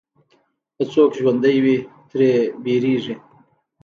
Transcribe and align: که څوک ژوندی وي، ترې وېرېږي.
که 0.75 0.83
څوک 0.93 1.11
ژوندی 1.19 1.57
وي، 1.63 1.77
ترې 2.09 2.31
وېرېږي. 2.63 3.15